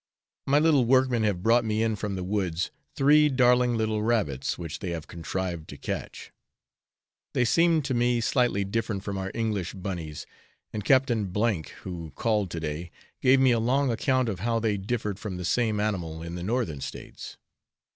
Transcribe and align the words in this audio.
My 0.47 0.57
little 0.57 0.85
workmen 0.85 1.21
have 1.25 1.43
brought 1.43 1.63
me 1.63 1.83
in 1.83 1.95
from 1.95 2.15
the 2.15 2.23
woods 2.23 2.71
three 2.95 3.29
darling 3.29 3.77
little 3.77 4.01
rabbits 4.01 4.57
which 4.57 4.79
they 4.79 4.89
have 4.89 5.05
contrived 5.05 5.69
to 5.69 5.77
catch. 5.77 6.31
They 7.35 7.45
seemed 7.45 7.85
to 7.85 7.93
me 7.93 8.19
slightly 8.19 8.63
different 8.63 9.03
from 9.03 9.19
our 9.19 9.29
English 9.35 9.75
bunnies; 9.75 10.25
and 10.73 10.83
Captain 10.83 11.31
F, 11.37 11.67
who 11.83 12.09
called 12.15 12.49
to 12.49 12.59
day, 12.59 12.89
gave 13.21 13.39
me 13.39 13.51
a 13.51 13.59
long 13.59 13.91
account 13.91 14.27
of 14.27 14.39
how 14.39 14.59
they 14.59 14.75
differed 14.75 15.19
from 15.19 15.37
the 15.37 15.45
same 15.45 15.79
animal 15.79 16.23
in 16.23 16.33
the 16.33 16.41
northern 16.41 16.81
States. 16.81 17.37